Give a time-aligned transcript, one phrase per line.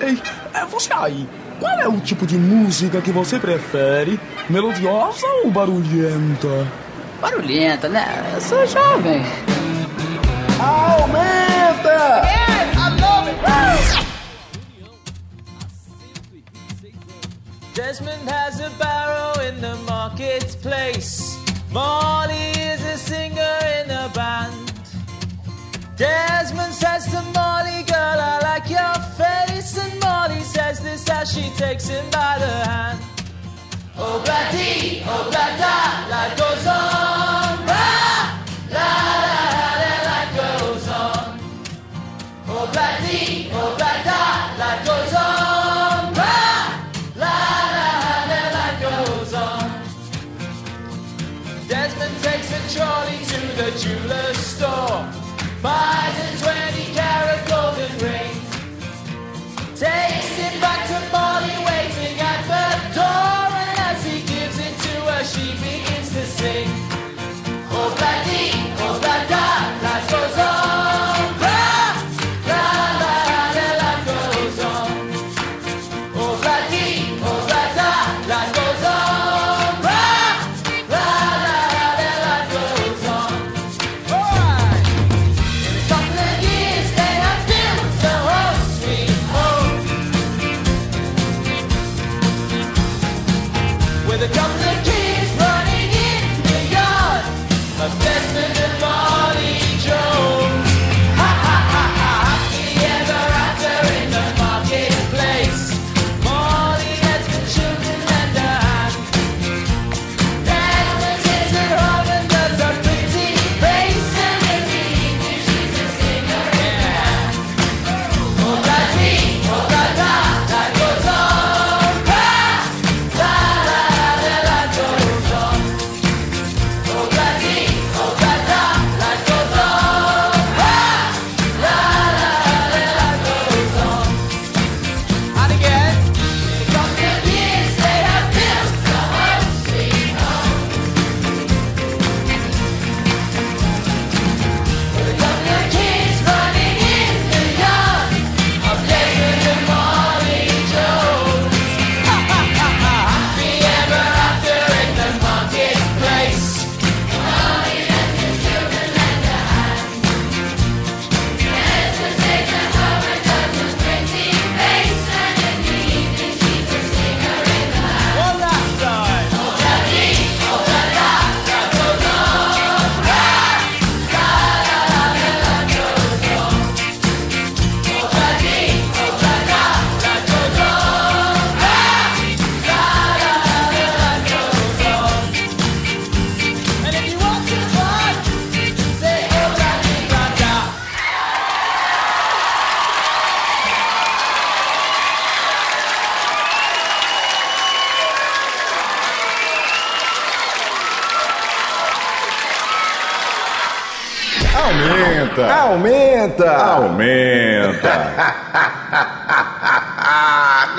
[0.00, 0.20] Ei,
[0.54, 1.28] é você aí.
[1.58, 4.20] Qual é o tipo de música que você prefere?
[4.50, 6.66] Melodiosa ou barulhenta?
[7.20, 8.04] Barulhenta, né?
[8.34, 9.22] Eu sou jovem.
[10.60, 12.22] Aumenta!
[12.24, 13.36] Yes, I love it!
[17.74, 21.36] Desmond has a barrow in the marketplace.
[21.72, 24.65] Molly is a singer in a band.
[25.96, 29.78] Desmond says to Molly, girl, I like your face.
[29.78, 32.98] And Molly says this as she takes him by the hand.
[33.96, 37.64] Oh, bloody, oh, blada, life goes on.
[37.64, 38.44] Ra,
[38.76, 38.88] la,
[39.24, 39.40] la,
[39.80, 41.40] la, life goes on.
[42.46, 44.20] Oh, bloody, oh, blada,
[44.60, 46.12] life goes on.
[46.12, 46.36] Ra,
[47.16, 47.36] la,
[47.72, 47.88] la,
[48.28, 49.64] la, life goes on.
[51.66, 55.25] Desmond takes a trolley to the jeweler's store
[55.62, 56.65] by the 12.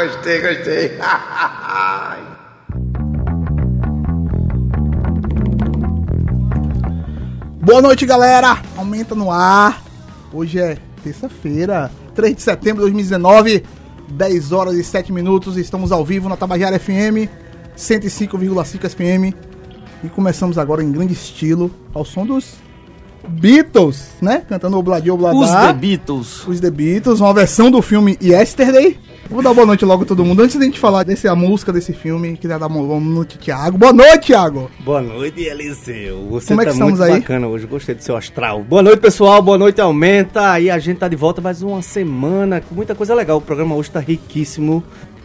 [0.08, 0.98] Gostei, gostei.
[7.62, 8.62] Boa noite, galera.
[8.78, 9.84] Aumenta no ar.
[10.32, 13.66] Hoje é terça-feira, 3 de setembro de 2019,
[14.10, 15.58] 10 horas e 7 minutos.
[15.58, 17.28] Estamos ao vivo na Tabajara FM,
[17.78, 19.36] 105,5 FM.
[20.04, 22.56] E começamos agora em grande estilo, ao som dos
[23.28, 24.44] Beatles, né?
[24.48, 25.38] Cantando Obladia Obladá.
[25.38, 26.48] Os The Beatles.
[26.48, 28.98] Os The Beatles, uma versão do filme Yesterday.
[29.30, 30.42] Vou dar boa noite logo a todo mundo.
[30.42, 33.78] Antes de a gente falar dessa música desse filme, queria dar boa noite, Thiago.
[33.78, 34.72] Boa noite, Thiago.
[34.80, 36.28] Boa noite, Eliseu.
[36.30, 37.20] Você Como é tá que estamos muito aí?
[37.20, 37.68] bacana hoje.
[37.68, 38.64] Gostei do seu astral.
[38.64, 39.42] Boa noite, pessoal.
[39.42, 40.58] Boa noite, Aumenta.
[40.62, 43.38] E a gente tá de volta mais uma semana com muita coisa legal.
[43.38, 44.82] O programa hoje tá riquíssimo.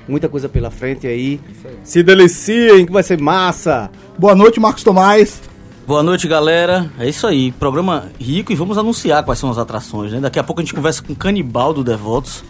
[0.09, 1.41] Muita coisa pela frente aí.
[1.85, 3.88] Se deliciem, que vai ser massa.
[4.19, 5.41] Boa noite, Marcos Tomás.
[5.87, 6.91] Boa noite, galera.
[6.99, 10.19] É isso aí, programa rico e vamos anunciar quais são as atrações, né?
[10.21, 12.43] Daqui a pouco a gente conversa com o Canibal do Devotos.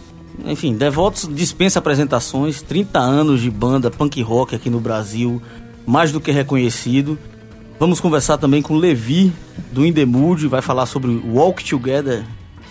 [0.45, 5.41] Enfim, Devotos dispensa apresentações, 30 anos de banda punk rock aqui no Brasil,
[5.85, 7.17] mais do que reconhecido.
[7.79, 9.31] Vamos conversar também com o Levi
[9.71, 12.23] do In The Mood, vai falar sobre o Walk Together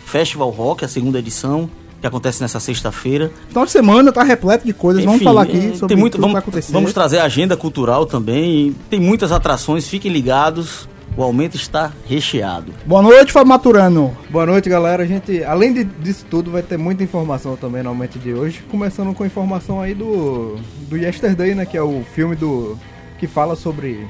[0.07, 1.69] Festival Rock, a segunda edição,
[2.01, 3.31] que acontece nessa sexta-feira.
[3.49, 5.05] Final de semana tá repleto de coisas.
[5.05, 8.75] vamos Enfim, falar é, aqui sobre tem muito, vamos, vamos trazer a agenda cultural também.
[8.91, 10.89] Tem muitas atrações, fiquem ligados.
[11.17, 12.73] O aumento está recheado.
[12.87, 14.17] Boa noite, Fábio Maturano.
[14.31, 15.03] Boa noite, galera.
[15.03, 18.63] A gente, além de, disso tudo, vai ter muita informação também no aumento de hoje.
[18.71, 20.57] Começando com informação aí do,
[20.89, 21.67] do Yesterday, né?
[21.67, 22.79] Que é o filme do
[23.19, 24.07] que fala sobre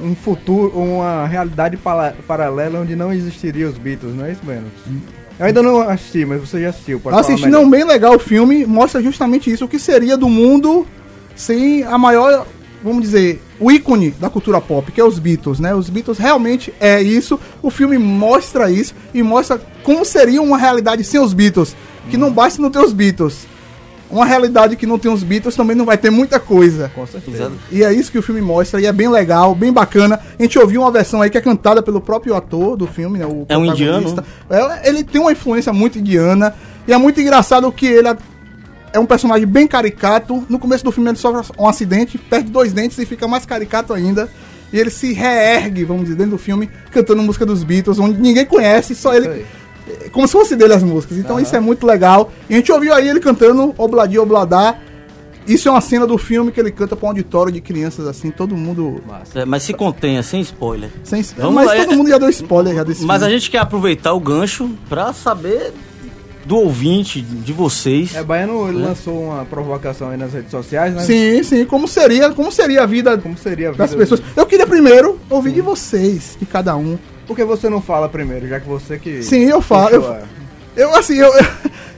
[0.00, 4.66] um futuro, uma realidade pala- paralela onde não existiria os Beatles, não é isso, Breno?
[5.38, 7.00] Eu ainda não assisti, mas você já assistiu.
[7.00, 7.62] Pode falar Assisti, melhor.
[7.62, 10.86] não, bem legal o filme, mostra justamente isso, o que seria do mundo
[11.34, 12.46] sem a maior,
[12.82, 15.74] vamos dizer, o ícone da cultura pop, que é os Beatles, né?
[15.74, 21.04] Os Beatles realmente é isso, o filme mostra isso e mostra como seria uma realidade
[21.04, 21.76] sem os Beatles,
[22.10, 23.46] que não basta não ter os Beatles.
[24.10, 26.92] Uma realidade que não tem os Beatles também não vai ter muita coisa.
[26.94, 27.50] Com certeza.
[27.70, 30.20] E é isso que o filme mostra, e é bem legal, bem bacana.
[30.38, 33.24] A gente ouviu uma versão aí que é cantada pelo próprio ator do filme, né?
[33.24, 34.22] O É um protagonista.
[34.50, 36.54] É, ele tem uma influência muito indiana,
[36.86, 38.08] e é muito engraçado que ele
[38.92, 40.44] é- é um personagem bem caricato.
[40.48, 43.92] No começo do filme ele sofre um acidente, perde dois dentes e fica mais caricato
[43.92, 44.28] ainda.
[44.72, 48.46] E ele se reergue, vamos dizer, dentro do filme, cantando música dos Beatles, onde ninguém
[48.46, 49.44] conhece, só ele.
[49.86, 51.18] É Como se fosse dele as músicas.
[51.18, 52.32] Então isso é muito legal.
[52.48, 54.76] E a gente ouviu aí ele cantando Obladi Obladá.
[55.46, 58.30] Isso é uma cena do filme que ele canta pra um auditório de crianças assim,
[58.30, 59.02] todo mundo.
[59.34, 60.88] É, mas se contenha, sem spoiler.
[61.02, 61.20] Sem...
[61.36, 63.40] Vamos Mas lá, todo é- mundo já deu spoiler já desse Mas a filme.
[63.40, 65.72] gente quer aproveitar o gancho pra saber
[66.44, 68.14] do ouvinte, de vocês.
[68.14, 71.02] É, Baiano ele lançou uma provocação aí nas redes sociais, né?
[71.02, 74.22] Sim, sim, como seria, como seria a vida Como seria a vida das pessoas.
[74.36, 76.98] Eu queria primeiro ouvir de vocês, de cada um.
[77.26, 79.22] Por que você não fala primeiro, já que você que.
[79.22, 79.94] Sim, eu falo.
[79.94, 80.22] Eu, a-
[80.76, 81.30] eu assim, eu,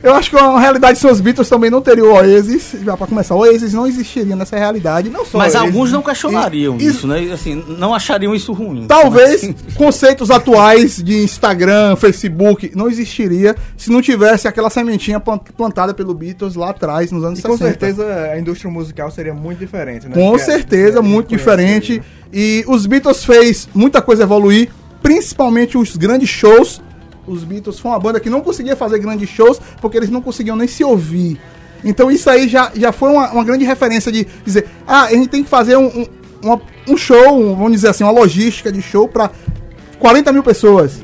[0.03, 2.75] eu acho que a realidade sem os Beatles também não teria o Oasis.
[2.85, 5.09] Já pra começar, o Oasis não existiria nessa realidade.
[5.09, 5.67] Não só Mas eles.
[5.67, 7.31] alguns não questionariam E- isso, né?
[7.33, 8.87] Assim, não achariam isso ruim.
[8.87, 15.51] Talvez Mas- conceitos atuais de Instagram, Facebook, não existiria se não tivesse aquela sementinha plant-
[15.57, 17.71] plantada pelo Beatles lá atrás, nos anos E com 60.
[17.71, 20.15] certeza a indústria musical seria muito diferente, né?
[20.15, 22.03] Com Porque- certeza, é, muito diferente.
[22.33, 24.69] E os Beatles fez muita coisa evoluir,
[25.03, 26.83] principalmente os grandes shows.
[27.27, 30.57] Os Beatles foi uma banda que não conseguia fazer grandes shows porque eles não conseguiam
[30.57, 31.41] nem se ouvir.
[31.85, 35.29] Então isso aí já, já foi uma, uma grande referência de dizer, ah, a gente
[35.29, 36.07] tem que fazer um, um,
[36.43, 39.31] uma- um show, um- vamos dizer assim, uma logística de show para
[39.99, 41.03] 40 mil pessoas.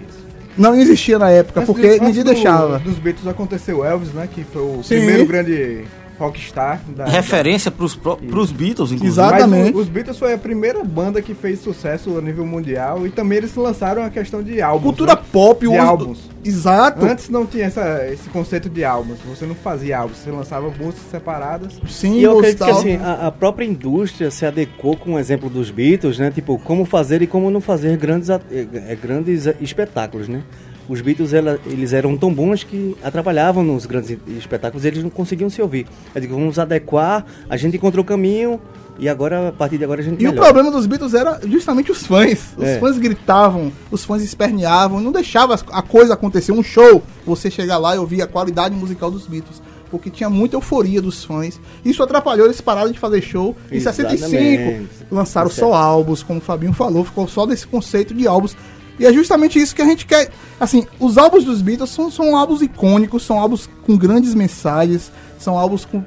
[0.58, 2.78] Não existia na época, Antes porque de- ninguém do- deixava.
[2.80, 4.28] Dos Beatles aconteceu Elvis, né?
[4.32, 4.96] Que foi o Sim.
[4.96, 5.84] primeiro grande
[6.20, 7.06] rockstar da.
[7.06, 9.20] Referência pros, pró- pros Beatles, inclusive.
[9.20, 9.76] Mas Exatamente.
[9.76, 13.38] o- os Beatles foi a primeira banda que fez sucesso a nível mundial e também
[13.38, 14.82] eles lançaram a questão de álbuns.
[14.84, 15.22] Cultura né?
[15.32, 16.30] pop, de o- álbuns.
[16.44, 17.04] Exato.
[17.04, 19.18] Antes não tinha essa, esse conceito de álbuns.
[19.28, 21.78] Você não fazia álbuns, você lançava músicas separadas.
[21.88, 25.50] Sim, E eu acredito que assim, a, a própria indústria se adequou com o exemplo
[25.50, 26.30] dos Beatles, né?
[26.30, 30.42] Tipo, como fazer e como não fazer grandes, eh, grandes espetáculos, né?
[30.90, 35.10] Os Beatles, ela- eles eram tão bons que atrapalhavam nos grandes espetáculos e eles não
[35.10, 35.86] conseguiam se ouvir.
[36.12, 38.60] Eu digo, vamos adequar, a gente encontrou o caminho
[38.98, 40.46] e agora, a partir de agora, a gente E o melhora.
[40.48, 42.54] problema dos Beatles era justamente os fãs.
[42.56, 42.78] Os É.
[42.80, 46.50] fãs gritavam, os fãs esperneavam, não deixava a coisa acontecer.
[46.50, 49.62] Um show, você chegar lá e ouvir a qualidade musical dos Beatles.
[49.92, 51.60] Porque tinha muita euforia dos fãs.
[51.84, 53.56] Isso atrapalhou, eles pararam de fazer show.
[53.72, 54.18] Em Exatamente.
[54.18, 55.74] 65, lançaram só certo.
[55.74, 58.56] álbuns, como o Fabinho falou, ficou só desse conceito de álbuns.
[59.00, 60.28] E é justamente isso que a gente quer.
[60.60, 65.58] Assim, os álbuns dos Beatles são, são álbuns icônicos, são álbuns com grandes mensagens, são
[65.58, 66.04] álbuns com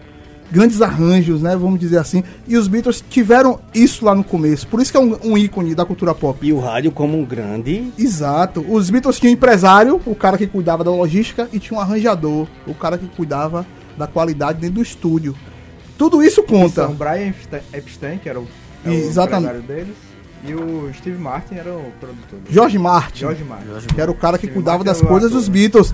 [0.51, 1.56] grandes arranjos, né?
[1.56, 2.24] Vamos dizer assim.
[2.48, 4.68] E os Beatles tiveram isso lá no começo.
[4.68, 6.45] Por isso que é um, um ícone da cultura pop.
[6.45, 7.92] E o rádio como um grande...
[7.98, 8.63] Exato.
[8.69, 12.46] Os Beatles tinham um empresário, o cara que cuidava da logística, e tinha um arranjador,
[12.68, 13.66] o cara que cuidava
[13.98, 15.36] da qualidade dentro do estúdio.
[15.98, 16.86] Tudo isso conta.
[16.86, 18.48] São Brian Epste- Epstein, que era o,
[18.86, 19.56] é o Exatamente.
[19.58, 19.96] empresário deles,
[20.46, 22.40] e o Steve Martin era o produtor.
[22.50, 23.20] George Martin.
[23.20, 23.88] George Martin.
[23.94, 25.94] que era o cara que Steve cuidava Martin das o coisas dos Beatles.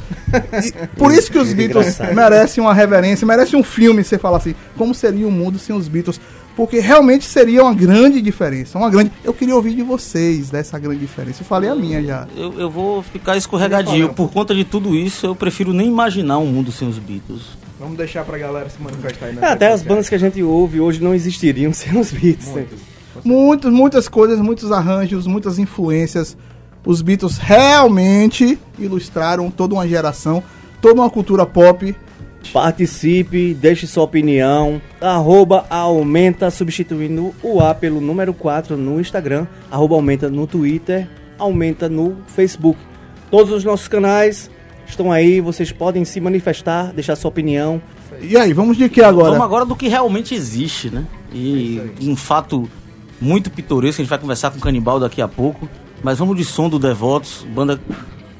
[0.64, 2.16] E por isso que os Beatles engraçado.
[2.16, 5.88] merecem uma reverência, merecem um filme, você fala assim, como seria o mundo sem os
[5.88, 6.20] Beatles?
[6.56, 9.12] Porque realmente seria uma grande diferença, uma grande...
[9.24, 11.42] Eu queria ouvir de vocês dessa grande diferença.
[11.42, 12.28] Eu falei a minha já.
[12.36, 14.10] Eu, eu vou ficar escorregadinho.
[14.14, 17.44] Por conta de tudo isso, eu prefiro nem imaginar um mundo sem os Beatles.
[17.80, 20.82] Vamos deixar pra galera se manifestar aí É, até as bandas que a gente ouve
[20.82, 22.54] hoje não existiriam sem os Beatles.
[22.54, 22.66] né?
[23.24, 26.38] Muitas, muitas coisas, muitos arranjos, muitas influências.
[26.86, 30.44] Os Beatles realmente ilustraram toda uma geração,
[30.82, 31.96] toda uma cultura pop.
[32.54, 34.82] Participe, deixe sua opinião.
[35.02, 39.46] Arroba aumenta, substituindo o A pelo número 4 no Instagram.
[39.70, 41.08] Arroba aumenta no Twitter.
[41.38, 42.80] Aumenta no Facebook.
[43.30, 44.50] Todos os nossos canais
[44.88, 45.42] estão aí.
[45.42, 47.82] Vocês podem se manifestar, deixar sua opinião.
[48.22, 49.32] E aí, vamos de que agora?
[49.32, 51.06] Vamos agora do que realmente existe, né?
[51.32, 52.70] E um fato
[53.20, 55.70] muito pitoresco, a gente vai conversar com o Canibal daqui a pouco.
[56.02, 57.80] Mas vamos de som do Devotos, banda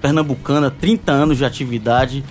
[0.02, 2.24] pernambucana, 30 anos de atividade,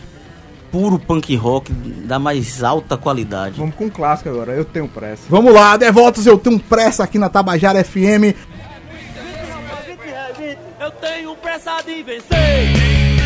[0.73, 3.59] puro punk rock da mais alta qualidade.
[3.59, 5.25] Vamos com um clássico agora, eu tenho pressa.
[5.28, 8.35] Vamos lá, devotos, eu tenho pressa aqui na Tabajara FM.
[11.59, 13.18] pressa de vencer.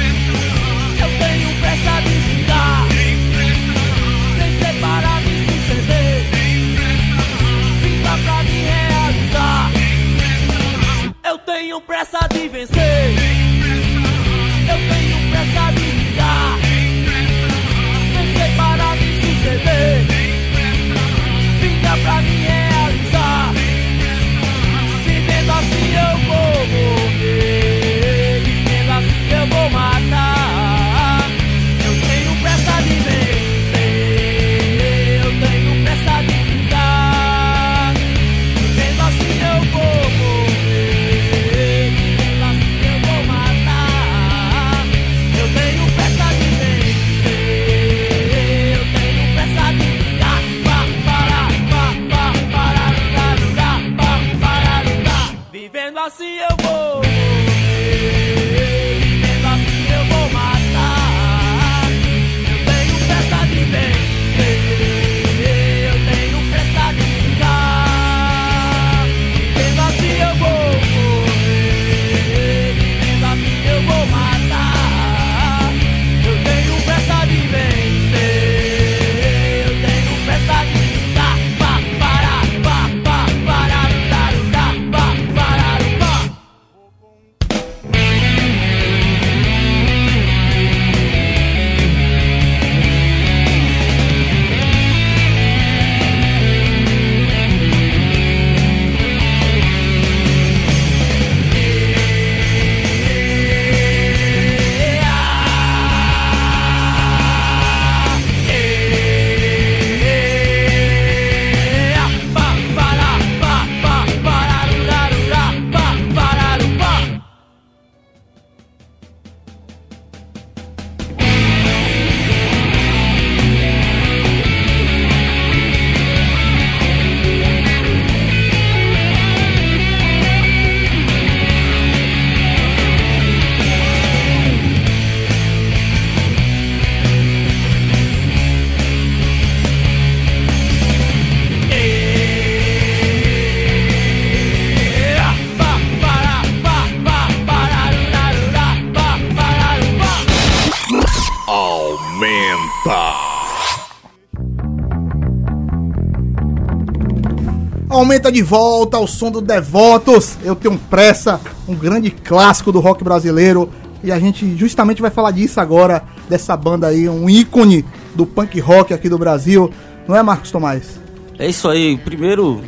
[158.31, 160.37] De volta o som do Devotos.
[160.43, 163.71] Eu tenho pressa, um grande clássico do rock brasileiro.
[164.05, 168.59] E a gente justamente vai falar disso agora, dessa banda aí, um ícone do punk
[168.61, 169.73] rock aqui do Brasil.
[170.09, 171.01] Não é, Marcos Tomás?
[171.39, 171.97] É isso aí.
[171.97, 172.61] Primeiro,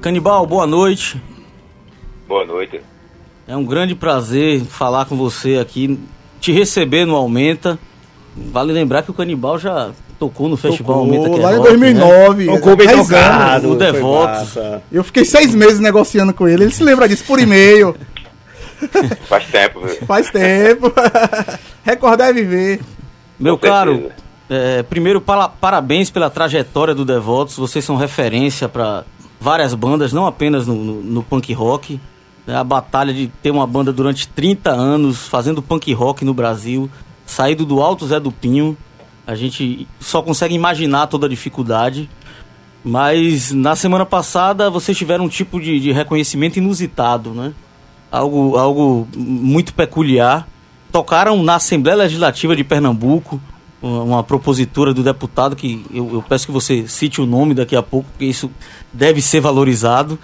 [0.00, 1.22] Canibal, boa noite.
[2.26, 2.80] Boa noite.
[3.46, 5.98] É um grande prazer falar com você aqui,
[6.40, 7.78] te receber no Aumenta.
[8.36, 11.68] Vale lembrar que o Canibal já tocou no Festival Aumenta que é lá em rock,
[11.70, 12.44] 2009.
[12.46, 12.52] Né?
[12.56, 13.08] Tocou bem 10 anos.
[13.08, 13.72] tocado.
[14.06, 14.82] O massa.
[14.90, 16.64] Eu fiquei seis meses negociando com ele.
[16.64, 17.94] Ele se lembra disso por e-mail.
[19.28, 20.06] Faz tempo, viu?
[20.06, 20.92] Faz tempo.
[21.84, 22.80] Recordar é viver.
[23.38, 24.10] Meu Com caro,
[24.48, 27.56] é, primeiro pala- parabéns pela trajetória do Devotos.
[27.56, 29.04] Vocês são referência para
[29.40, 32.00] várias bandas, não apenas no, no- no punk rock.
[32.46, 36.88] É a batalha de ter uma banda durante 30 anos fazendo punk rock no Brasil,
[37.26, 38.76] saído do Alto Zé do Pinho.
[39.28, 42.08] A gente só consegue imaginar toda a dificuldade.
[42.82, 47.52] Mas na semana passada vocês tiveram um tipo de, de reconhecimento inusitado, né?
[48.10, 50.48] Algo, algo muito peculiar.
[50.90, 53.38] Tocaram na Assembleia Legislativa de Pernambuco,
[53.82, 57.82] uma, propositura do deputado que eu, eu peço que você cite o nome daqui a
[57.82, 58.50] pouco, porque isso
[58.90, 60.18] deve ser valorizado.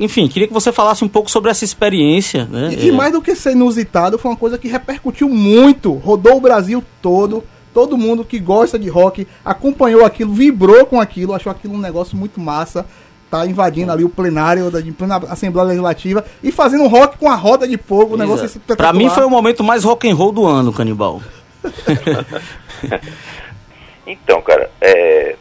[0.00, 2.44] Enfim, queria que você falasse um pouco sobre essa experiência.
[2.46, 2.74] Né?
[2.76, 6.36] E, e É, mais do que ser inusitado, foi uma coisa que repercutiu muito, rodou
[6.36, 7.44] o Brasil todo.
[7.72, 12.16] Todo mundo que gosta de rock acompanhou aquilo, vibrou com aquilo, achou aquilo um negócio
[12.16, 12.86] muito massa.
[13.30, 17.68] Tá invadindo ali o plenário da plena Assembleia Legislativa e fazendo rock com a roda
[17.68, 18.58] de fogo, o negócio exato.
[18.58, 18.92] espetacular.
[18.92, 21.20] Pra mim foi o momento mais rock and roll do ano, Canibal.
[24.08, 25.36] Então, cara, é,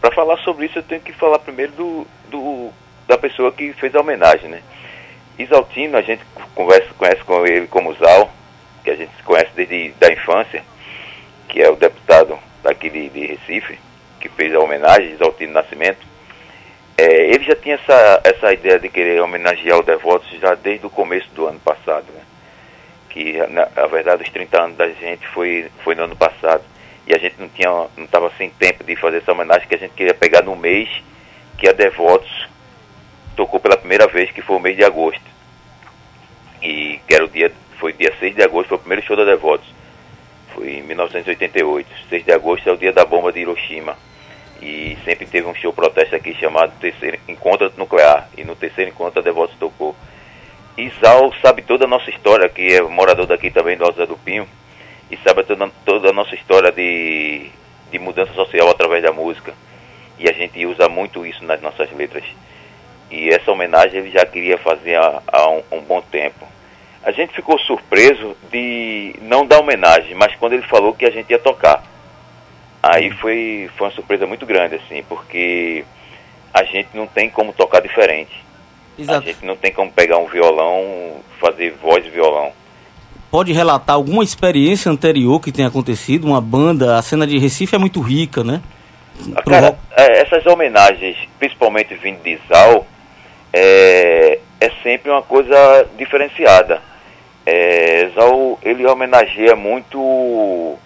[0.00, 2.70] para falar sobre isso eu tenho que falar primeiro do, do
[3.08, 4.62] da pessoa que fez a homenagem, né?
[5.36, 6.22] Isaltino, a gente
[6.54, 8.30] conversa, conhece com ele como Zal,
[8.84, 10.62] que a gente se conhece desde da infância,
[11.48, 13.78] que é o deputado daqui de, de Recife,
[14.20, 16.06] que fez a homenagem, Isaltino Nascimento.
[16.96, 20.90] É, ele já tinha essa, essa ideia de querer homenagear o Devotos já desde o
[20.90, 22.20] começo do ano passado, né?
[23.08, 26.62] Que, na, na verdade, os 30 anos da gente foi, foi no ano passado.
[27.06, 29.78] E a gente não tinha não estava sem tempo de fazer essa homenagem que a
[29.78, 30.88] gente queria pegar no mês
[31.56, 32.48] que a Devotos
[33.34, 35.22] tocou pela primeira vez, que foi o mês de agosto.
[36.60, 39.24] E que era o dia foi dia 6 de agosto, foi o primeiro show da
[39.24, 39.77] Devotos.
[40.54, 41.88] Foi em 1988.
[42.08, 43.96] 6 de agosto é o dia da bomba de Hiroshima.
[44.60, 48.28] E sempre teve um show protesto aqui chamado Terceiro Encontro Nuclear.
[48.36, 49.94] E no terceiro encontro a Devotos tocou.
[50.76, 54.48] Isal sabe toda a nossa história, que é morador daqui também do Alto do Pinho.
[55.10, 57.50] E sabe toda, toda a nossa história de,
[57.90, 59.54] de mudança social através da música.
[60.18, 62.24] E a gente usa muito isso nas nossas letras.
[63.10, 66.46] E essa homenagem ele já queria fazer há, há um, um bom tempo.
[67.04, 71.30] A gente ficou surpreso de não dar homenagem, mas quando ele falou que a gente
[71.30, 71.82] ia tocar.
[72.82, 75.84] Aí foi, foi uma surpresa muito grande, assim, porque
[76.52, 78.44] a gente não tem como tocar diferente.
[78.98, 79.18] Exato.
[79.18, 82.52] A gente não tem como pegar um violão, fazer voz e violão.
[83.30, 86.26] Pode relatar alguma experiência anterior que tenha acontecido?
[86.26, 88.60] Uma banda, a cena de Recife é muito rica, né?
[89.34, 92.86] Pro Cara, rock- é, essas homenagens, principalmente vindo de Zal,
[93.52, 96.80] é, é sempre uma coisa diferenciada.
[97.50, 98.10] É,
[98.62, 100.76] ele homenageia muito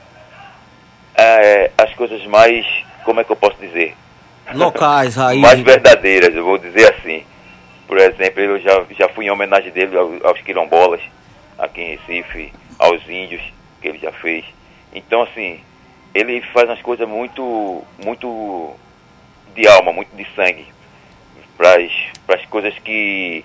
[1.16, 2.64] é, as coisas mais,
[3.04, 3.96] como é que eu posso dizer?
[4.54, 5.42] Locais, raízes.
[5.42, 7.24] mais verdadeiras, eu vou dizer assim.
[7.88, 11.00] Por exemplo, eu já, já fui em homenagem dele ao- aos quilombolas,
[11.58, 13.42] aqui em Recife, aos índios,
[13.80, 14.44] que ele já fez.
[14.94, 15.60] Então, assim,
[16.14, 18.70] ele faz umas coisas muito, muito
[19.54, 20.66] de alma, muito de sangue,
[21.58, 21.76] para
[22.36, 23.44] as coisas que,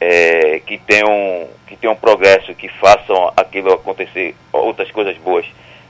[0.00, 5.46] é, que, tenham, que tenham progresso, que façam aquilo acontecer, outras coisas boas.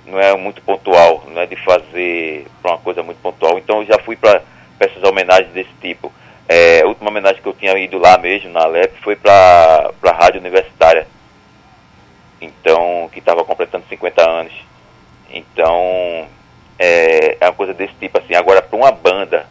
[0.07, 3.59] Não é muito pontual, não é de fazer para uma coisa muito pontual.
[3.59, 4.43] Então, eu já fui para
[4.81, 6.13] essas homenagens desse tipo.
[6.49, 10.13] É, a última homenagem que eu tinha ido lá mesmo, na Alep, foi para a
[10.13, 11.07] Rádio Universitária.
[12.41, 14.53] Então, que estava completando 50 anos.
[15.31, 16.27] Então,
[16.79, 18.35] é, é uma coisa desse tipo assim.
[18.35, 19.47] Agora, para uma banda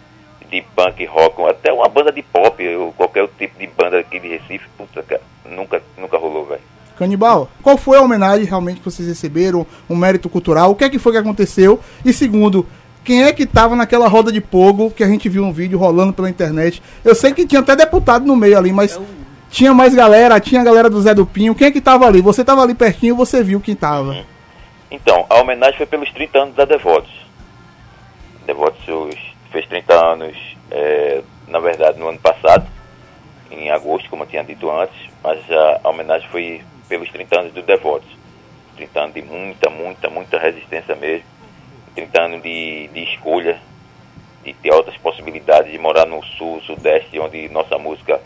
[0.50, 4.20] de punk rock, até uma banda de pop, ou qualquer outro tipo de banda aqui
[4.20, 6.62] de Recife, puta, cara, nunca, nunca rolou, velho.
[6.98, 9.68] Canibal, qual foi a homenagem realmente que vocês receberam?
[9.90, 10.72] Um mérito cultural?
[10.72, 11.80] O que é que foi que aconteceu?
[12.04, 12.66] E segundo,
[13.04, 16.12] quem é que tava naquela roda de pogo que a gente viu um vídeo rolando
[16.12, 16.82] pela internet?
[17.06, 19.00] Eu sei que tinha até deputado no meio ali, mas
[19.50, 21.56] tinha mais galera, tinha a galera do Zé do Pinho.
[21.56, 22.22] Quem é que tava ali?
[22.22, 24.26] Você tava ali pertinho, você viu quem tava.
[24.90, 27.12] Então, a homenagem foi pelos 30 anos da Devotos.
[28.46, 28.84] Devotos
[29.48, 30.38] fez 30 anos,
[30.72, 32.68] é, na verdade, no ano passado,
[33.52, 37.54] em agosto, como eu tinha dito antes, mas a, a homenagem foi pelos 30 anos
[37.54, 38.10] do Devotos.
[38.76, 41.26] 30 anos de muita, muita, muita resistência mesmo.
[41.96, 43.60] 30 anos de, de escolha,
[44.44, 48.22] de ter outras possibilidades de morar no sul, sudeste, onde nossa música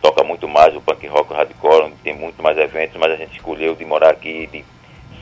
[0.00, 3.16] toca muito mais, o punk rock, o hardcore, onde tem muito mais eventos, mas a
[3.16, 4.64] gente escolheu de morar aqui, de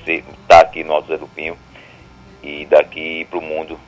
[0.07, 1.57] estar aqui no Alto Zé do Pinho
[2.43, 3.79] e daqui para o mundo.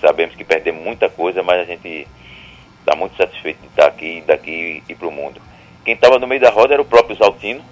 [0.00, 2.06] Sabemos que perdemos muita coisa, mas a gente
[2.80, 5.40] está muito satisfeito de estar aqui, daqui e para o mundo.
[5.84, 7.62] Quem estava no meio da roda era o próprio Zaltino,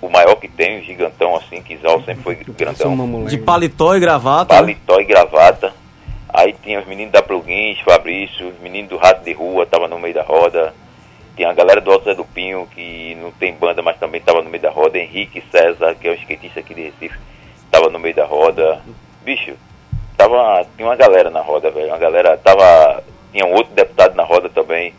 [0.00, 3.24] o maior que tem, o gigantão assim, que Zal sempre foi grandão.
[3.24, 4.54] De paletó e gravata.
[4.54, 5.72] Paletó e gravata.
[6.28, 9.98] Aí tinha os meninos da Plugins, Fabrício, os meninos do Rato de Rua, tava no
[9.98, 10.74] meio da roda.
[11.36, 14.42] Tinha a galera do Alto Zé do Pinho, que não tem banda, mas também tava
[14.42, 14.98] no meio da roda.
[14.98, 17.18] Henrique César, que é um skatista aqui de Recife,
[17.70, 18.80] tava no meio da roda.
[19.22, 19.54] Bicho,
[20.22, 21.88] tava, tinha uma galera na roda, velho.
[21.88, 24.94] Uma galera, tava, tinha um outro deputado na roda também.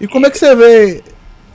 [0.00, 1.02] E como é que você vê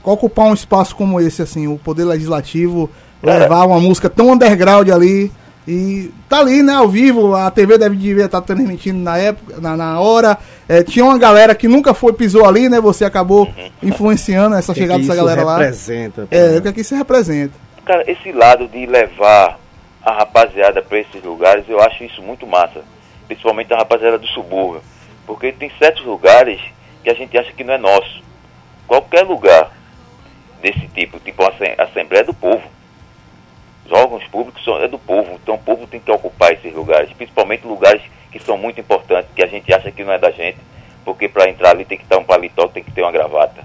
[0.02, 2.90] ocupar um espaço como esse, assim, o Poder Legislativo,
[3.22, 3.38] Cara.
[3.38, 5.30] levar uma música tão underground ali
[5.66, 9.76] e tá ali, né, ao vivo, a TV deve devia estar transmitindo na época, na,
[9.76, 10.36] na hora.
[10.68, 12.80] É, tinha uma galera que nunca foi, pisou ali, né?
[12.80, 13.48] Você acabou
[13.80, 15.58] influenciando essa que chegada que dessa galera lá.
[15.58, 16.26] representa?
[16.32, 17.54] É, o que aqui se representa.
[17.84, 19.60] Cara, esse lado de levar
[20.04, 22.82] a rapaziada para esses lugares, eu acho isso muito massa.
[23.32, 24.82] Principalmente a rapaziada do subúrbio.
[25.26, 26.60] Porque tem certos lugares
[27.02, 28.22] que a gente acha que não é nosso.
[28.86, 29.72] Qualquer lugar
[30.60, 32.62] desse tipo, tipo a Assem- a Assembleia do Povo.
[33.86, 37.10] Os órgãos públicos são, é do povo, então o povo tem que ocupar esses lugares,
[37.14, 40.58] principalmente lugares que são muito importantes, que a gente acha que não é da gente,
[41.04, 43.64] porque para entrar ali tem que estar um paletó, tem que ter uma gravata.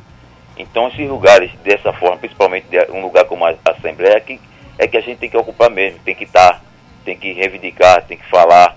[0.58, 4.40] Então esses lugares dessa forma, principalmente um lugar como a Assembleia, é que,
[4.80, 6.64] é que a gente tem que ocupar mesmo, tem que estar,
[7.06, 8.76] tem que reivindicar, tem que falar.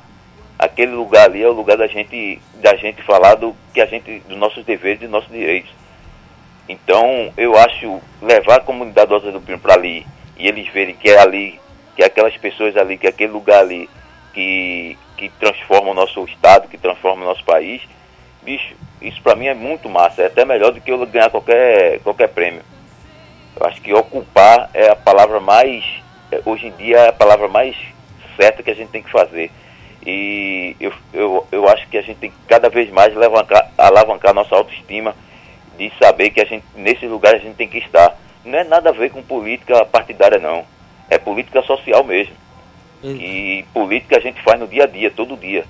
[0.61, 4.21] Aquele lugar ali é o lugar da gente, da gente falar do que a gente,
[4.29, 5.71] dos nossos deveres e dos nossos direitos.
[6.69, 11.09] Então eu acho levar a comunidade Alto do Pinho para ali e eles verem que
[11.09, 11.59] é ali,
[11.97, 13.89] que é aquelas pessoas ali, que é aquele lugar ali
[14.35, 17.81] que, que transforma o nosso estado, que transforma o nosso país,
[18.43, 22.01] bicho, isso para mim é muito massa, é até melhor do que eu ganhar qualquer,
[22.01, 22.61] qualquer prêmio.
[23.59, 25.83] Eu acho que ocupar é a palavra mais,
[26.31, 27.75] é, hoje em dia é a palavra mais
[28.39, 29.51] certa que a gente tem que fazer.
[30.05, 34.35] E eu, eu, eu acho que a gente tem que cada vez mais alavancar, alavancar
[34.35, 35.15] nossa autoestima
[35.77, 38.17] de saber que a gente, nesses lugares a gente tem que estar.
[38.45, 40.65] não é nada a ver com política partidária, não.
[41.09, 42.35] É política social mesmo.
[43.03, 45.65] E política a gente faz no dia a dia, todo dia.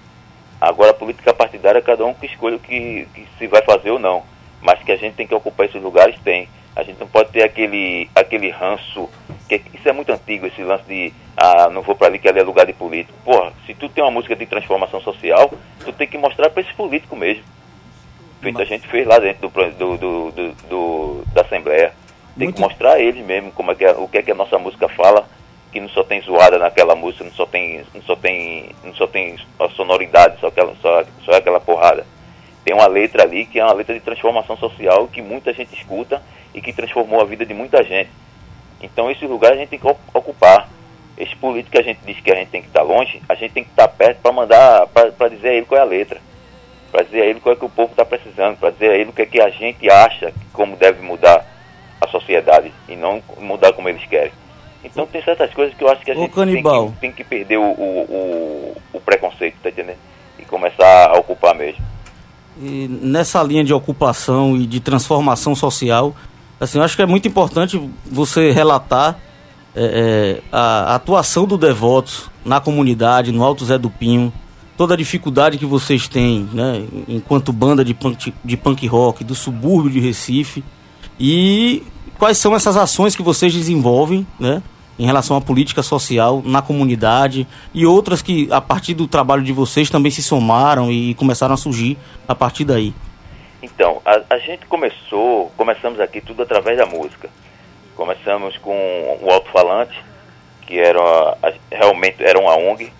[0.61, 4.23] Agora, política partidária, cada um que escolhe o que, que se vai fazer ou não.
[4.61, 6.49] Mas que a gente tem que ocupar esses lugares, tem.
[6.77, 9.09] A gente não pode ter aquele, aquele ranço.
[9.59, 12.39] Que, isso é muito antigo, esse lance de ah, não vou para ali que ali
[12.39, 13.19] é lugar de político.
[13.25, 15.51] Porra, se tu tem uma música de transformação social,
[15.85, 17.43] tu tem que mostrar para esses políticos mesmo.
[18.41, 21.93] Feito a gente fez lá dentro do, do, do, do- do- da Assembleia.
[22.39, 24.31] Tem Muito- que mostrar a eles mesmo como é que é- o que é que
[24.31, 25.29] a nossa música fala,
[25.73, 29.07] que não só tem zoada naquela música, não só tem, não só tem, não só
[29.09, 32.07] tem a sonoridade, só aquela, só, só aquela porrada.
[32.65, 36.23] Tem uma letra ali que é uma letra de transformação social que muita gente escuta
[36.55, 38.11] e que transformou a vida de muita gente.
[38.81, 40.69] Então esse lugar a gente tem que ocupar.
[41.17, 43.53] Esse político que a gente diz que a gente tem que estar longe, a gente
[43.53, 46.19] tem que estar perto para mandar, para dizer a ele qual é a letra.
[46.91, 49.11] Para dizer a ele qual é que o povo está precisando, para dizer a ele
[49.11, 51.45] o que é que a gente acha como deve mudar
[52.01, 54.33] a sociedade e não mudar como eles querem.
[54.83, 57.59] Então tem certas coisas que eu acho que a gente tem que, tem que perder
[57.59, 59.99] o, o, o, o preconceito, tá entendendo?
[60.39, 61.85] E começar a ocupar mesmo.
[62.59, 66.15] E nessa linha de ocupação e de transformação social,
[66.61, 69.19] assim, eu acho que é muito importante você relatar
[69.75, 74.33] é, é, a, a atuação do Devotos na comunidade, no Alto Zé do Pinho,
[74.77, 79.35] toda a dificuldade que vocês têm, né, enquanto banda de punk, de punk rock do
[79.35, 80.65] subúrbio de Recife,
[81.19, 81.83] e
[82.19, 84.63] quais são essas ações que vocês desenvolvem, né,
[84.99, 89.51] em relação à política social na comunidade e outras que a partir do trabalho de
[89.51, 91.97] vocês também se somaram e começaram a surgir
[92.29, 92.95] a partir daí.
[93.63, 97.29] Então, a, a gente começou, começamos aqui tudo através da música.
[97.95, 99.99] Começamos com o alto-falante,
[100.67, 101.01] que era
[101.43, 102.91] a- realmente era uma ONG,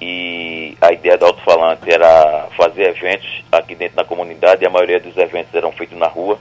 [0.00, 4.98] e a ideia do alto-falante era fazer eventos aqui dentro da comunidade, e a maioria
[5.00, 6.38] dos eventos eram feitos na rua.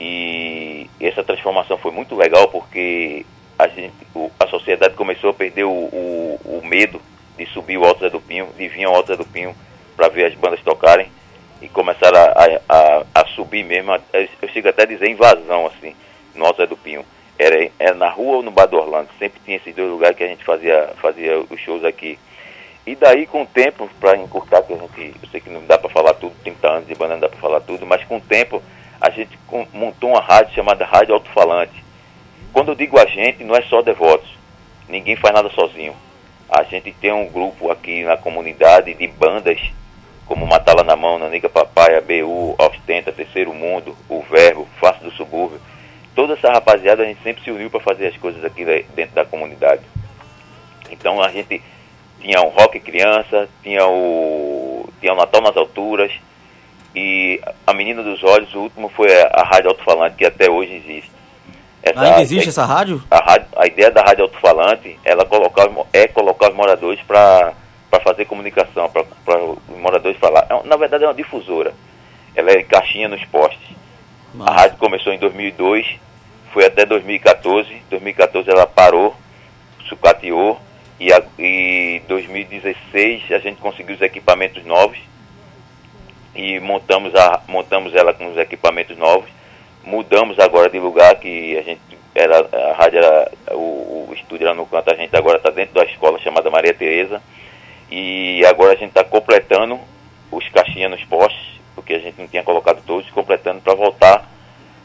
[0.00, 3.24] E essa transformação foi muito legal porque
[3.58, 3.94] a, gente,
[4.38, 7.00] a sociedade começou a perder o, o, o medo
[7.36, 9.54] de subir o Alto Zé do Pinho, de vir ao Alto Zé do Pinho
[9.96, 11.08] para ver as bandas tocarem
[11.60, 15.94] e começaram a, a, a, subir mesmo, eu chego até a dizer invasão assim,
[16.34, 17.04] no Alto Zé do Pinho.
[17.38, 20.24] Era, era na rua ou no Bar do Orlando, sempre tinha esses dois lugares que
[20.24, 22.18] a gente fazia, fazia os shows aqui.
[22.86, 25.76] E daí, com o tempo, para encurtar, que a gente, eu sei que não dá
[25.76, 28.20] para falar tudo, 30 anos de banda não dá para falar tudo, mas com o
[28.20, 28.62] tempo
[29.00, 29.36] a gente
[29.72, 31.84] montou uma rádio chamada Rádio Alto-Falante.
[32.52, 34.30] Quando eu digo a gente, não é só devotos,
[34.88, 35.94] ninguém faz nada sozinho.
[36.48, 39.60] A gente tem um grupo aqui na comunidade de bandas,
[40.26, 45.60] como Matala na Mão, Nanica Papaya, BU, Ostenta, Terceiro Mundo, O Verbo, Face do Subúrbio.
[46.14, 49.14] Toda essa rapaziada a gente sempre se uniu para fazer as coisas aqui de- dentro
[49.14, 49.82] da comunidade.
[50.90, 51.62] Então a gente
[52.20, 56.10] tinha um rock criança, tinha o, tinha o Natal nas alturas
[56.94, 60.74] e a Menina dos Olhos, o último foi a, a Rádio Alto-Falante, que até hoje
[60.74, 61.10] existe.
[61.82, 63.02] Essa- Ainda existe essa rádio?
[63.10, 67.52] a, a ideia da Rádio Alto-Falante ela colocar, é colocar os moradores para
[68.00, 70.46] fazer comunicação, para os moradores falar.
[70.50, 71.74] É na verdade é uma difusora.
[72.34, 73.76] Ela é caixinha nos postes.
[74.40, 75.86] A rádio começou em 2002,
[76.52, 77.82] foi até 2014.
[77.88, 79.14] 2014 ela parou,
[79.88, 80.60] sucateou
[81.00, 84.98] e, a, e 2016 a gente conseguiu os equipamentos novos
[86.34, 89.28] e montamos, a, montamos ela com os equipamentos novos.
[89.84, 91.80] Mudamos agora de lugar que a gente
[92.14, 95.74] era a rádio era o, o estúdio era no canto, a gente agora está dentro
[95.74, 97.22] da escola chamada Maria Tereza
[97.90, 99.78] e agora a gente está completando
[100.30, 104.28] os caixinhas nos postes, porque a gente não tinha colocado todos, completando para voltar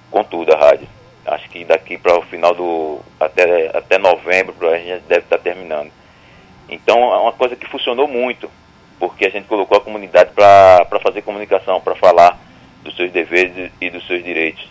[0.10, 0.88] com tudo a rádio.
[1.26, 3.00] Acho que daqui para o final do.
[3.20, 5.92] até, até novembro a gente deve estar terminando.
[6.70, 8.50] Então é uma coisa que funcionou muito,
[9.00, 12.40] porque a gente colocou a comunidade para fazer comunicação, para falar
[12.84, 14.68] dos seus deveres e dos seus direitos.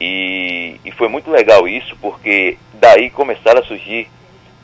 [0.00, 4.08] E, e foi muito legal isso, porque daí começaram a surgir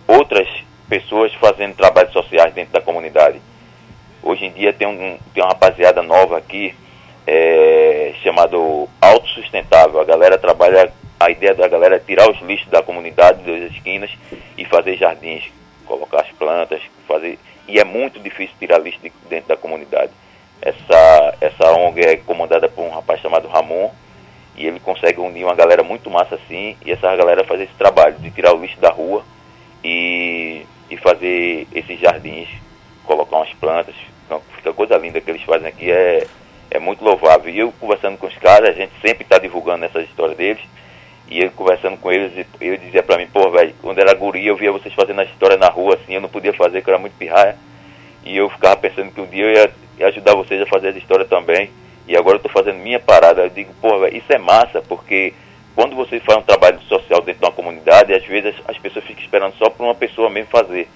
[0.06, 0.48] outras
[0.90, 3.40] pessoas fazendo trabalhos sociais dentro da comunidade.
[4.20, 6.74] Hoje em dia tem, um, tem uma rapaziada nova aqui,
[7.26, 10.00] é, chamado Autossustentável.
[10.00, 14.10] A galera trabalha, a ideia da galera é tirar os lixos da comunidade, das esquinas,
[14.58, 15.44] e fazer jardins,
[15.86, 17.38] colocar as plantas, fazer.
[17.68, 20.10] E é muito difícil tirar lixo de, dentro da comunidade.
[20.60, 23.90] Essa, essa ONG é comandada por um rapaz chamado Ramon,
[24.56, 28.16] e ele consegue unir uma galera muito massa assim, e essa galera faz esse trabalho
[28.16, 29.24] de tirar o lixo da rua
[29.82, 32.48] e, e fazer esses jardins,
[33.04, 33.94] colocar umas plantas,
[34.30, 36.24] então, fica coisa linda que eles fazem aqui, é,
[36.70, 37.52] é muito louvável.
[37.52, 40.62] E eu conversando com os caras, a gente sempre está divulgando essas histórias deles,
[41.28, 44.56] e eu conversando com eles, eu dizia pra mim, pô, velho, quando era guria eu
[44.56, 47.00] via vocês fazendo essa história na rua assim, eu não podia fazer, porque eu era
[47.00, 47.56] muito pirraia,
[48.24, 50.98] e eu ficava pensando que um dia eu ia, ia ajudar vocês a fazer essa
[50.98, 51.70] história também,
[52.06, 55.34] e agora eu tô fazendo minha parada, eu digo, pô, velho, isso é massa, porque
[55.80, 59.02] quando você faz um trabalho social dentro de uma comunidade, às vezes as, as pessoas
[59.02, 60.86] ficam esperando só por uma pessoa mesmo fazer.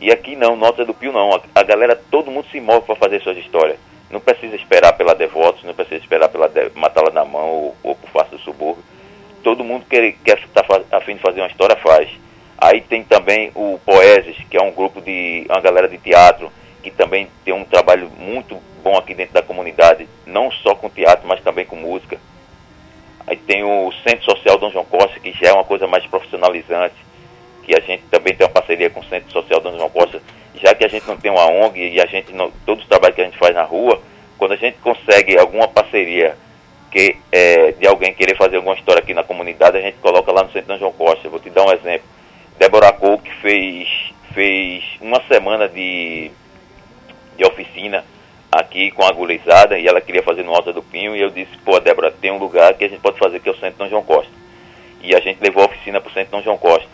[0.00, 1.34] E aqui não, Nota do Pio não.
[1.34, 3.76] A, a galera, todo mundo se move para fazer suas histórias.
[4.10, 8.08] Não precisa esperar pela Devotos, não precisa esperar pela Matala da Mão ou, ou por
[8.08, 8.82] Face do Subúrbio.
[9.42, 12.08] Todo mundo que quer estar tá a fim de fazer uma história faz.
[12.56, 16.50] Aí tem também o Poeses, que é um grupo de uma galera de teatro
[16.82, 21.28] que também tem um trabalho muito bom aqui dentro da comunidade, não só com teatro,
[21.28, 22.18] mas também com música.
[23.26, 26.94] Aí tem o Centro Social Dom João Costa, que já é uma coisa mais profissionalizante,
[27.64, 30.22] que a gente também tem uma parceria com o Centro Social Dom João Costa,
[30.54, 33.14] já que a gente não tem uma ONG e a gente não, todo o trabalho
[33.14, 34.00] que a gente faz na rua,
[34.38, 36.36] quando a gente consegue alguma parceria
[36.90, 40.44] que é, de alguém querer fazer alguma história aqui na comunidade, a gente coloca lá
[40.44, 41.28] no Centro Dom João Costa.
[41.28, 42.08] Vou te dar um exemplo.
[42.58, 43.88] Débora Cole, que fez,
[44.32, 46.30] fez uma semana de,
[47.36, 48.04] de oficina
[48.58, 51.56] aqui com a gurizada e ela queria fazer no Alta do Pinho e eu disse,
[51.64, 53.88] pô, Débora, tem um lugar que a gente pode fazer que é o Centro Dom
[53.88, 54.32] João Costa.
[55.02, 56.88] E a gente levou a oficina para o Centro Dom João Costa.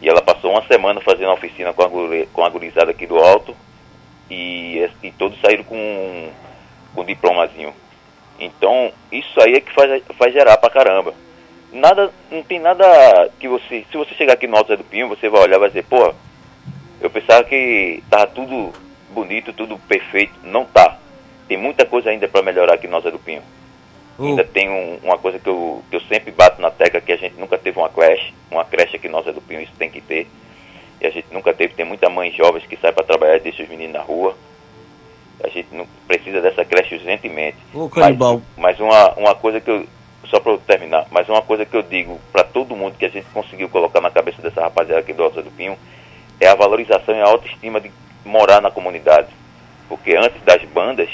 [0.00, 1.88] E ela passou uma semana fazendo a oficina com a,
[2.32, 3.56] com a gurizada aqui do Alto
[4.30, 6.30] e, e todos saíram com,
[6.94, 7.72] com um diplomazinho.
[8.38, 11.14] Então, isso aí é que faz, faz gerar pra caramba.
[11.72, 13.84] Nada, não tem nada que você.
[13.90, 16.12] Se você chegar aqui no Alto do Pinho, você vai olhar e vai dizer, pô,
[17.00, 18.72] eu pensava que tava tudo
[19.16, 20.34] bonito, tudo perfeito.
[20.44, 20.98] Não tá.
[21.48, 23.42] Tem muita coisa ainda para melhorar aqui no Alto Zé do Pinho.
[24.18, 24.26] Uh.
[24.26, 27.16] Ainda tem um, uma coisa que eu, que eu sempre bato na tecla, que a
[27.16, 30.02] gente nunca teve uma creche, uma creche aqui Alto Zé do Pinho, isso tem que
[30.02, 30.26] ter.
[31.00, 33.62] E a gente nunca teve, tem muita mãe jovens que sai para trabalhar e deixa
[33.62, 34.36] os meninos na rua.
[35.42, 37.58] A gente não precisa dessa creche urgentemente.
[37.74, 37.90] Ô.
[37.94, 38.16] Mas,
[38.56, 39.86] mas uma, uma coisa que eu,
[40.24, 43.26] só para terminar, mas uma coisa que eu digo para todo mundo que a gente
[43.32, 45.78] conseguiu colocar na cabeça dessa rapaziada aqui do Alto do Pinho
[46.40, 47.90] é a valorização e a autoestima de
[48.26, 49.28] morar na comunidade.
[49.88, 51.08] Porque antes das bandas,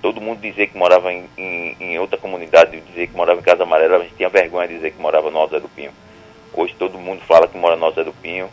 [0.00, 3.62] todo mundo dizia que morava em, em, em outra comunidade, dizia que morava em Casa
[3.62, 5.92] Amarela, a gente tinha vergonha de dizer que morava no Alto do Pinho.
[6.52, 8.48] Hoje todo mundo fala que mora no Alto do Pinho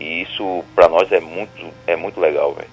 [0.00, 2.68] e isso para nós é muito, é muito legal, velho.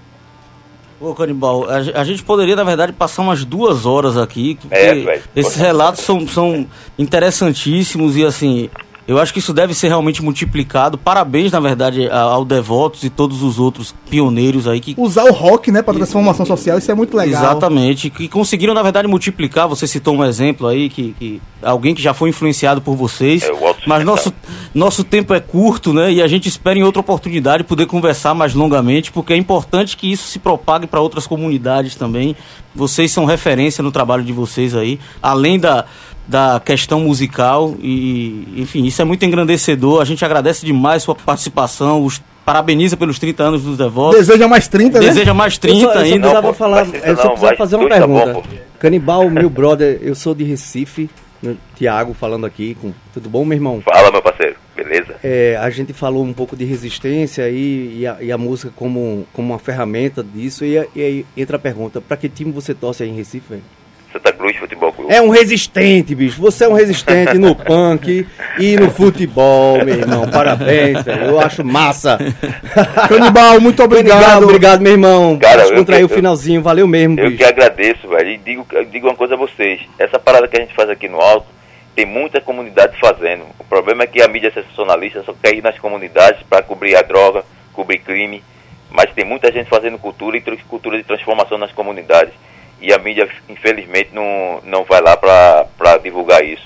[1.00, 4.58] Ô, Canibal, a, a, gente poderia, na verdade, passar umas duas horas aqui.
[4.72, 5.24] É, velho.
[5.36, 6.66] Esses relatos são, são
[6.98, 8.70] interessantíssimos e, assim,
[9.08, 10.98] eu acho que isso deve ser realmente multiplicado.
[10.98, 14.96] Parabéns, na verdade, ao Devotos e todos os outros pioneiros aí que.
[14.98, 17.42] Usar o rock, né, para transformação social, isso é muito legal.
[17.42, 18.10] Exatamente.
[18.10, 19.68] Que conseguiram, na verdade, multiplicar.
[19.70, 23.44] Você citou um exemplo aí, que, que alguém que já foi influenciado por vocês.
[23.44, 23.52] É,
[23.86, 24.34] mas nosso,
[24.74, 26.12] nosso tempo é curto, né?
[26.12, 30.12] E a gente espera em outra oportunidade poder conversar mais longamente, porque é importante que
[30.12, 32.36] isso se propague para outras comunidades também.
[32.76, 35.00] Vocês são referência no trabalho de vocês aí.
[35.22, 35.86] Além da
[36.28, 40.02] da questão musical e, enfim, isso é muito engrandecedor.
[40.02, 44.20] A gente agradece demais sua participação, os parabeniza pelos 30 anos dos Devotos.
[44.20, 45.06] Deseja mais 30, né?
[45.06, 46.16] Deseja mais 30 eu só, ainda.
[46.16, 48.34] Eu precisava falar, eu só precisava fazer uma pergunta.
[48.34, 48.44] Bom,
[48.80, 51.10] Canibal, meu brother, eu sou de Recife,
[51.42, 53.82] né, Tiago falando aqui, com, tudo bom, meu irmão?
[53.82, 55.16] Fala, meu parceiro, beleza?
[55.22, 59.28] É, a gente falou um pouco de resistência e, e, a, e a música como,
[59.34, 63.04] como uma ferramenta disso, e, e aí entra a pergunta, para que time você torce
[63.04, 63.64] aí em Recife, velho?
[64.18, 65.14] Santa Cruz Futebol Clube.
[65.14, 66.42] É um resistente, bicho.
[66.42, 68.28] Você é um resistente no punk
[68.60, 70.28] e no futebol, meu irmão.
[70.30, 71.26] Parabéns, velho.
[71.26, 72.18] Eu acho massa.
[73.08, 74.18] Canibal, muito obrigado.
[74.18, 75.38] Obrigado, obrigado meu irmão.
[75.38, 76.62] Cara, Descontraiu o finalzinho.
[76.62, 77.38] Valeu mesmo, Eu bicho.
[77.38, 78.30] que agradeço, velho.
[78.30, 79.82] E digo, digo uma coisa a vocês.
[80.00, 81.48] Essa parada que a gente faz aqui no Alto,
[81.96, 83.44] tem muita comunidade fazendo.
[83.60, 87.02] O problema é que a mídia sensacionalista só quer ir nas comunidades para cobrir a
[87.02, 88.44] droga, cobrir crime.
[88.90, 92.34] Mas tem muita gente fazendo cultura e cultura de transformação nas comunidades
[92.82, 96.66] e a mídia, infelizmente, não, não vai lá para divulgar isso.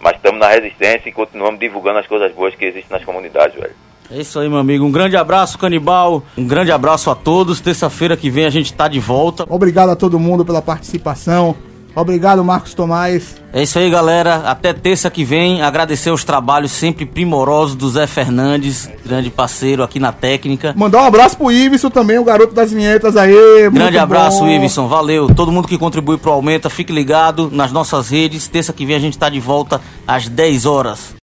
[0.00, 3.74] Mas estamos na resistência e continuamos divulgando as coisas boas que existem nas comunidades, velho.
[4.10, 4.84] É isso aí, meu amigo.
[4.84, 6.22] Um grande abraço, Canibal.
[6.36, 7.60] Um grande abraço a todos.
[7.60, 9.46] Terça-feira que vem a gente está de volta.
[9.48, 11.56] Obrigado a todo mundo pela participação.
[11.94, 13.36] Obrigado, Marcos Tomás.
[13.52, 14.36] É isso aí, galera.
[14.46, 15.60] Até terça que vem.
[15.60, 20.72] Agradecer os trabalhos sempre primorosos do Zé Fernandes, grande parceiro aqui na técnica.
[20.76, 23.70] Mandar um abraço pro Iveson também, o garoto das vinhetas aí.
[23.70, 24.88] Grande abraço, Iveson.
[24.88, 25.32] Valeu.
[25.34, 28.48] Todo mundo que contribui pro Aumenta, fique ligado nas nossas redes.
[28.48, 31.14] Terça que vem a gente tá de volta às 10 horas.